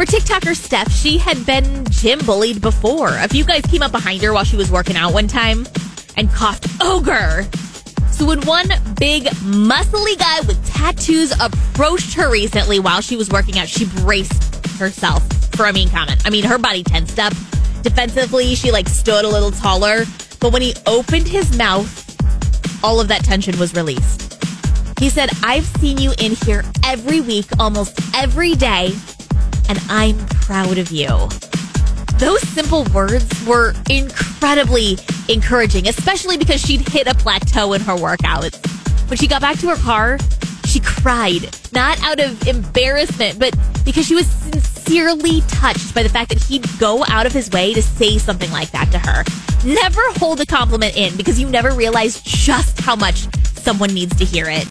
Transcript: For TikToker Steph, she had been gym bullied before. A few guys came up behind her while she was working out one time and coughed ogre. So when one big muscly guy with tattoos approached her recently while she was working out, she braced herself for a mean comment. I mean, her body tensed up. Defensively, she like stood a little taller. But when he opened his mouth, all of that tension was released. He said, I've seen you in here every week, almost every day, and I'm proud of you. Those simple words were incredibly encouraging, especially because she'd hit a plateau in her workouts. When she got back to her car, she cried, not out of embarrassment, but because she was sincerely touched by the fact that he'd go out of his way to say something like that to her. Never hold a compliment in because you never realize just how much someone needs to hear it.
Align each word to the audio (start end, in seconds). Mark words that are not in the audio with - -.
For 0.00 0.06
TikToker 0.06 0.56
Steph, 0.56 0.90
she 0.90 1.18
had 1.18 1.44
been 1.44 1.84
gym 1.90 2.20
bullied 2.20 2.62
before. 2.62 3.10
A 3.18 3.28
few 3.28 3.44
guys 3.44 3.60
came 3.66 3.82
up 3.82 3.92
behind 3.92 4.22
her 4.22 4.32
while 4.32 4.44
she 4.44 4.56
was 4.56 4.70
working 4.70 4.96
out 4.96 5.12
one 5.12 5.28
time 5.28 5.68
and 6.16 6.32
coughed 6.32 6.66
ogre. 6.80 7.46
So 8.10 8.24
when 8.24 8.40
one 8.46 8.68
big 8.98 9.24
muscly 9.24 10.18
guy 10.18 10.40
with 10.46 10.66
tattoos 10.72 11.32
approached 11.38 12.14
her 12.14 12.30
recently 12.32 12.80
while 12.80 13.02
she 13.02 13.14
was 13.14 13.28
working 13.28 13.58
out, 13.58 13.68
she 13.68 13.84
braced 14.00 14.64
herself 14.78 15.22
for 15.54 15.66
a 15.66 15.72
mean 15.74 15.90
comment. 15.90 16.22
I 16.24 16.30
mean, 16.30 16.44
her 16.44 16.56
body 16.56 16.82
tensed 16.82 17.18
up. 17.18 17.34
Defensively, 17.82 18.54
she 18.54 18.72
like 18.72 18.88
stood 18.88 19.26
a 19.26 19.28
little 19.28 19.50
taller. 19.50 20.06
But 20.40 20.54
when 20.54 20.62
he 20.62 20.74
opened 20.86 21.28
his 21.28 21.58
mouth, 21.58 22.82
all 22.82 23.00
of 23.00 23.08
that 23.08 23.22
tension 23.22 23.58
was 23.58 23.74
released. 23.74 24.42
He 24.98 25.10
said, 25.10 25.28
I've 25.42 25.66
seen 25.66 25.98
you 25.98 26.14
in 26.18 26.36
here 26.36 26.64
every 26.86 27.20
week, 27.20 27.48
almost 27.58 28.00
every 28.14 28.54
day, 28.54 28.94
and 29.70 29.78
I'm 29.88 30.18
proud 30.26 30.78
of 30.78 30.90
you. 30.90 31.06
Those 32.18 32.40
simple 32.48 32.84
words 32.92 33.46
were 33.46 33.72
incredibly 33.88 34.98
encouraging, 35.28 35.86
especially 35.86 36.36
because 36.36 36.60
she'd 36.60 36.86
hit 36.88 37.06
a 37.06 37.14
plateau 37.14 37.72
in 37.74 37.80
her 37.82 37.94
workouts. 37.94 38.58
When 39.08 39.16
she 39.16 39.28
got 39.28 39.40
back 39.40 39.60
to 39.60 39.68
her 39.68 39.76
car, 39.76 40.18
she 40.66 40.80
cried, 40.80 41.56
not 41.72 42.02
out 42.02 42.18
of 42.18 42.48
embarrassment, 42.48 43.38
but 43.38 43.56
because 43.84 44.06
she 44.06 44.16
was 44.16 44.26
sincerely 44.26 45.42
touched 45.42 45.94
by 45.94 46.02
the 46.02 46.08
fact 46.08 46.30
that 46.30 46.42
he'd 46.42 46.66
go 46.80 47.04
out 47.06 47.24
of 47.24 47.32
his 47.32 47.48
way 47.50 47.72
to 47.72 47.80
say 47.80 48.18
something 48.18 48.50
like 48.50 48.72
that 48.72 48.90
to 48.90 48.98
her. 48.98 49.22
Never 49.64 50.00
hold 50.18 50.40
a 50.40 50.46
compliment 50.46 50.96
in 50.96 51.16
because 51.16 51.38
you 51.38 51.48
never 51.48 51.70
realize 51.70 52.20
just 52.22 52.80
how 52.80 52.96
much 52.96 53.28
someone 53.54 53.94
needs 53.94 54.16
to 54.16 54.24
hear 54.24 54.48
it. 54.48 54.66